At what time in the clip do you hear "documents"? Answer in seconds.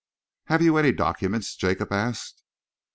0.91-1.55